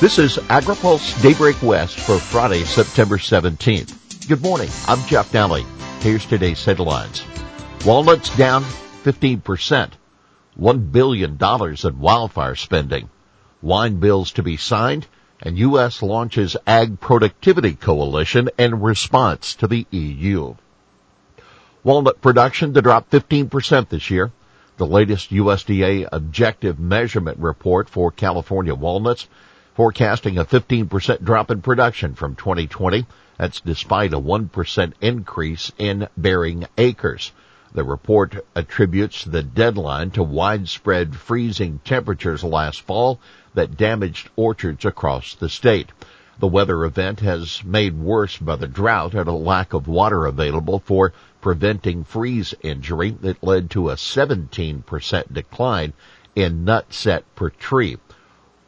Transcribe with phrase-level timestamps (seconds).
[0.00, 4.28] This is AgriPulse Daybreak West for Friday, September 17th.
[4.28, 4.70] Good morning.
[4.88, 5.66] I'm Jeff Nalley.
[6.00, 7.22] Here's today's headlines.
[7.84, 8.64] Walnuts down
[9.04, 9.90] 15%.
[10.58, 13.10] $1 billion in wildfire spending.
[13.60, 15.06] Wine bills to be signed
[15.42, 16.00] and U.S.
[16.00, 20.54] launches Ag Productivity Coalition in response to the EU.
[21.84, 24.32] Walnut production to drop 15% this year.
[24.78, 29.28] The latest USDA objective measurement report for California walnuts
[29.80, 33.06] forecasting a 15% drop in production from 2020.
[33.38, 37.32] That's despite a 1% increase in bearing acres.
[37.72, 43.20] The report attributes the deadline to widespread freezing temperatures last fall
[43.54, 45.92] that damaged orchards across the state.
[46.38, 50.80] The weather event has made worse by the drought and a lack of water available
[50.84, 55.94] for preventing freeze injury that led to a 17% decline
[56.36, 57.96] in nut set per tree.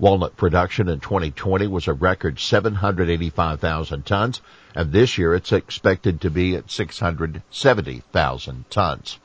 [0.02, 4.40] Walnut production in 2020 was a record 785,000 tons,
[4.74, 9.20] and this year it's expected to be at 670,000 tons.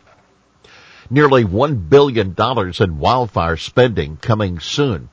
[1.10, 2.36] Nearly $1 billion
[2.80, 5.10] in wildfire spending coming soon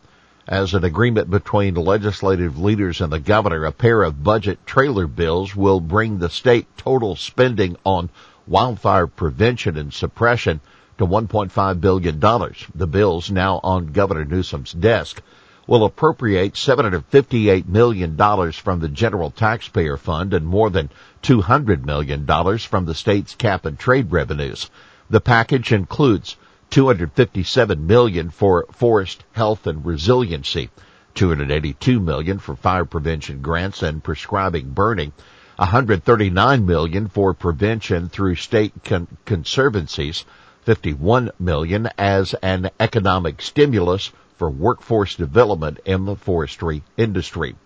[0.47, 5.57] as an agreement between legislative leaders and the governor, a pair of budget trailer bills
[5.57, 8.11] will bring the state total spending on
[8.47, 10.61] wildfire prevention and suppression
[10.99, 12.21] to $1.5 billion.
[12.21, 15.23] The bills now on Governor Newsom's desk
[15.67, 18.17] will appropriate $758 million
[18.53, 20.91] from the general taxpayer fund and more than
[21.23, 22.27] $200 million
[22.59, 24.69] from the state's cap and trade revenues.
[25.11, 26.37] The package includes
[26.71, 30.71] 257 million for forest health and resiliency,
[31.15, 35.13] 282 million for fire prevention grants and prescribing burning,
[35.57, 40.25] 139 million for prevention through state con- conservancies,
[40.63, 47.57] 51 million as an economic stimulus for workforce development in the forestry industry.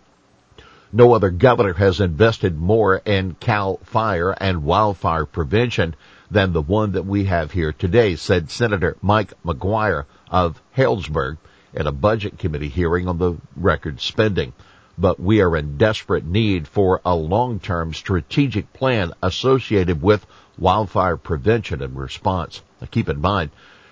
[0.93, 5.95] No other governor has invested more in CAL FIRE and wildfire prevention
[6.31, 11.39] than the one that we have here today, said Senator Mike McGuire of Healdsburg
[11.75, 14.53] at a budget committee hearing on the record spending.
[14.97, 20.27] But we are in desperate need for a long-term strategic plan associated with
[20.59, 22.63] wildfire prevention and response.
[22.81, 23.51] Now keep in mind,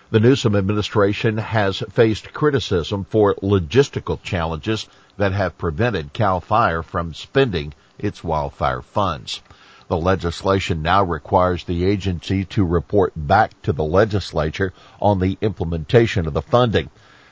[0.08, 7.12] the Newsom administration has faced criticism for logistical challenges that have prevented CAL FIRE from
[7.12, 9.42] spending its wildfire funds.
[9.88, 16.26] The legislation now requires the agency to report back to the legislature on the implementation
[16.26, 16.90] of the funding.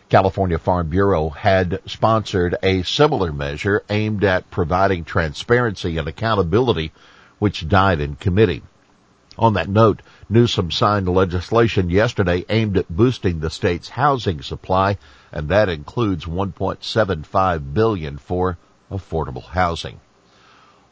[0.09, 6.93] California Farm Bureau had sponsored a similar measure aimed at providing transparency and accountability,
[7.39, 8.63] which died in committee.
[9.37, 14.97] On that note, Newsom signed legislation yesterday aimed at boosting the state's housing supply,
[15.33, 18.59] and that includes 1.75 billion for
[18.91, 19.99] affordable housing.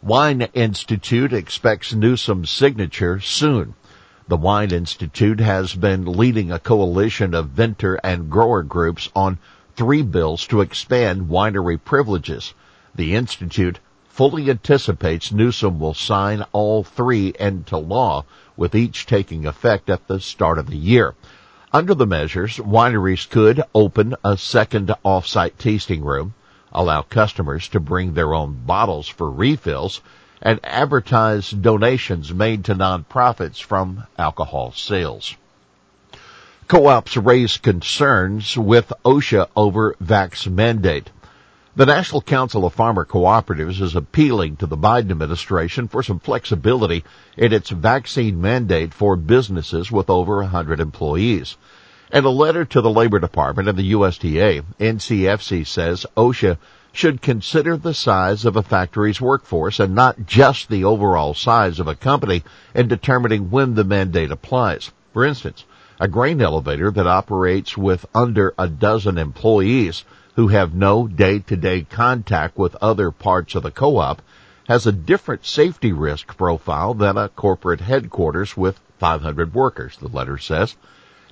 [0.03, 3.75] Wine Institute expects Newsom's signature soon.
[4.27, 9.39] The Wine Institute has been leading a coalition of vintner and grower groups on
[9.77, 12.55] three bills to expand winery privileges.
[12.95, 13.79] The Institute
[14.13, 18.23] fully anticipates Newsom will sign all three into law,
[18.59, 21.15] with each taking effect at the start of the year.
[21.73, 26.35] Under the measures, wineries could open a second off-site tasting room,
[26.71, 30.03] allow customers to bring their own bottles for refills,
[30.43, 35.35] and advertise donations made to nonprofits from alcohol sales.
[36.69, 41.09] Co-ops raise concerns with OSHA over vax mandate.
[41.75, 47.03] The National Council of Farmer Cooperatives is appealing to the Biden administration for some flexibility
[47.35, 51.57] in its vaccine mandate for businesses with over 100 employees.
[52.13, 56.59] In a letter to the Labor Department and the USDA, NCFC says OSHA
[56.93, 61.89] should consider the size of a factory's workforce and not just the overall size of
[61.89, 62.45] a company
[62.75, 64.91] in determining when the mandate applies.
[65.15, 65.65] For instance,
[65.99, 70.05] a grain elevator that operates with under a dozen employees
[70.37, 74.23] who have no day-to-day contact with other parts of the co-op
[74.69, 80.39] has a different safety risk profile than a corporate headquarters with 500 workers, the letter
[80.39, 80.77] says.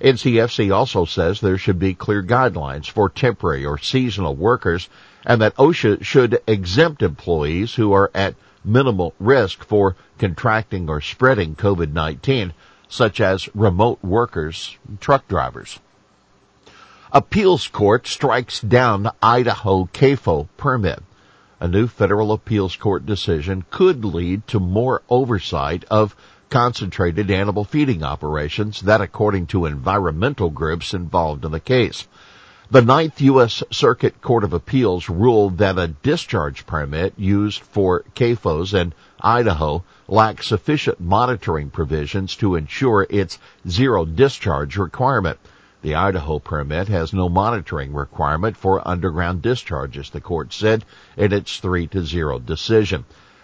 [0.01, 4.89] NCFC also says there should be clear guidelines for temporary or seasonal workers
[5.25, 11.55] and that OSHA should exempt employees who are at minimal risk for contracting or spreading
[11.55, 12.51] COVID-19,
[12.89, 15.79] such as remote workers, truck drivers.
[17.13, 21.03] Appeals court strikes down Idaho CAFO permit.
[21.59, 26.15] A new federal appeals court decision could lead to more oversight of
[26.49, 32.07] concentrated animal feeding operations, that according to environmental groups involved in the case.
[32.69, 33.61] The Ninth U.S.
[33.71, 40.47] Circuit Court of Appeals ruled that a discharge permit used for CAFOs in Idaho lacks
[40.47, 43.37] sufficient monitoring provisions to ensure its
[43.67, 45.39] zero discharge requirement.
[45.83, 50.85] The Idaho permit has no monitoring requirement for underground discharges, the court said
[51.17, 53.03] in its 3 to 0 decision.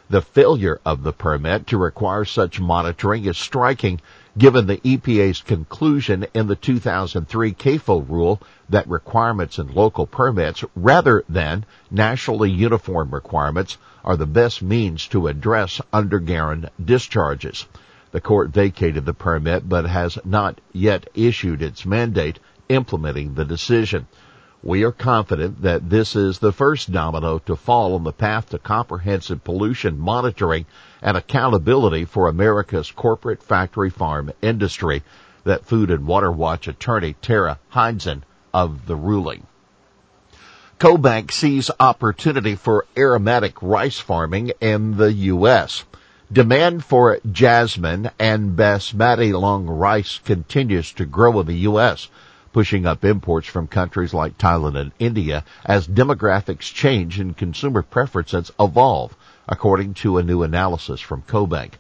[0.10, 4.00] The failure of the permit to require such monitoring is striking
[4.38, 8.40] given the EPA's conclusion in the 2003 CAFO rule
[8.70, 15.28] that requirements in local permits rather than nationally uniform requirements are the best means to
[15.28, 17.66] address underground discharges.
[18.12, 22.40] The court vacated the permit but has not yet issued its mandate
[22.70, 24.08] implementing the decision.
[24.64, 28.60] We are confident that this is the first domino to fall on the path to
[28.60, 30.66] comprehensive pollution monitoring
[31.02, 35.04] and accountability for America's corporate factory farm industry,
[35.44, 38.24] that Food and Water Watch attorney Tarah Heinzen
[38.54, 39.46] of the ruling.
[40.80, 45.86] CoBank sees opportunity for aromatic rice farming in the U.S.
[46.32, 52.10] Demand for jasmine and basmati long rice continues to grow in the U.S
[52.58, 58.52] pushing up imports from countries like Thailand and India as demographics change and consumer preferences
[58.60, 59.16] evolve,
[59.48, 61.74] according to a new analysis from CoBank.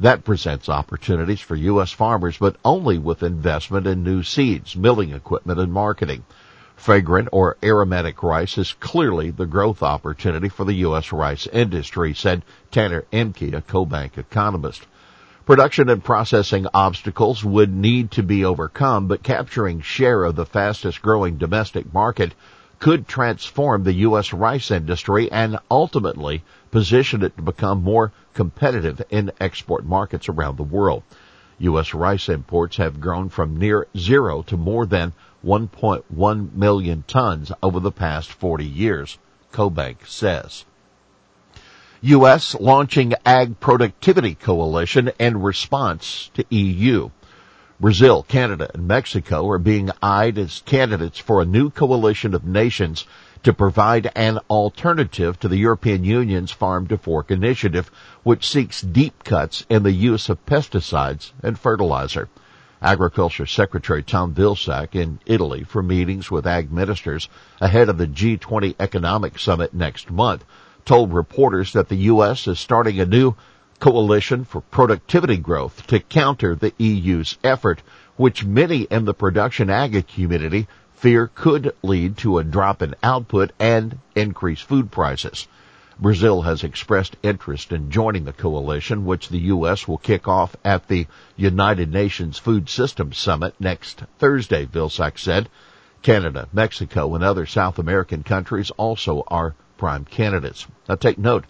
[0.00, 1.92] That presents opportunities for U.S.
[1.92, 6.24] farmers, but only with investment in new seeds, milling equipment, and marketing.
[6.82, 11.12] Fragrant or aromatic rice is clearly the growth opportunity for the U.S.
[11.12, 12.42] rice industry, said
[12.72, 14.84] Tanner Ehmke, a CoBank economist.
[15.46, 21.00] Production and processing obstacles would need to be overcome, but capturing share of the fastest
[21.00, 22.34] growing domestic market
[22.80, 24.32] could transform the U.S.
[24.32, 26.42] rice industry and ultimately
[26.72, 31.04] position it to become more competitive in export markets around the world.
[31.58, 31.94] U.S.
[31.94, 35.12] rice imports have grown from near zero to more than
[35.44, 39.18] 1.1 million tons over the past 40 years,
[39.52, 40.64] CoBank says.
[42.00, 42.56] U.S.
[42.56, 47.10] launching Ag Productivity Coalition in response to EU.
[47.80, 53.06] Brazil, Canada, and Mexico are being eyed as candidates for a new coalition of nations
[53.42, 57.90] to provide an alternative to the European Union's Farm to Fork initiative,
[58.22, 62.28] which seeks deep cuts in the use of pesticides and fertilizer.
[62.82, 67.28] Agriculture Secretary Tom Vilsack in Italy for meetings with ag ministers
[67.60, 70.44] ahead of the G20 economic summit next month
[70.84, 72.48] told reporters that the U.S.
[72.48, 73.34] is starting a new
[73.78, 77.82] coalition for productivity growth to counter the EU's effort,
[78.16, 83.52] which many in the production ag community fear could lead to a drop in output
[83.58, 85.46] and increased food prices.
[86.02, 89.86] Brazil has expressed interest in joining the coalition, which the U.S.
[89.86, 91.06] will kick off at the
[91.36, 95.48] United Nations Food Systems Summit next Thursday, Vilsack said.
[96.02, 100.66] Canada, Mexico, and other South American countries also are prime candidates.
[100.88, 101.44] Now take note.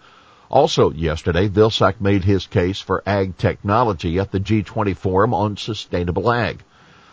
[0.50, 6.31] Also yesterday, Vilsack made his case for ag technology at the G20 Forum on Sustainable
[6.31, 6.62] Ag.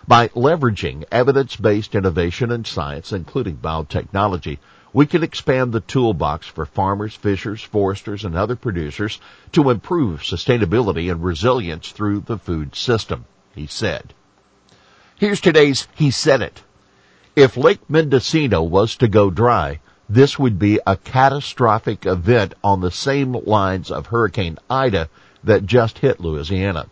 [0.06, 4.58] By leveraging evidence-based innovation and science, including biotechnology,
[4.94, 9.20] we can expand the toolbox for farmers, fishers, foresters, and other producers
[9.52, 14.14] to improve sustainability and resilience through the food system, he said.
[15.16, 16.64] Here's today's He Said It.
[17.36, 22.90] If Lake Mendocino was to go dry, this would be a catastrophic event on the
[22.90, 25.10] same lines of Hurricane Ida
[25.44, 26.88] that just hit Louisiana.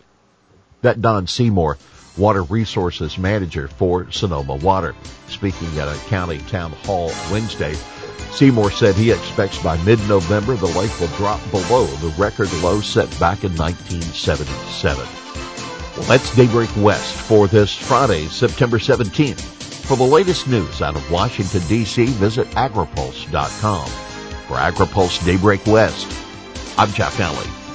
[0.82, 1.78] That Don Seymour,
[2.18, 4.96] Water Resources Manager for Sonoma Water,
[5.28, 7.76] speaking at a county town hall Wednesday,
[8.32, 13.10] Seymour said he expects by mid-November the lake will drop below the record low set
[13.20, 15.06] back in 1977.
[15.98, 19.40] Well, that's Daybreak West for this Friday, September 17th.
[19.88, 23.88] For the latest news out of Washington, D.C., visit agripulse.com.
[24.48, 26.08] For AgriPulse Daybreak West,
[26.78, 27.67] I'm Jeff Nalley.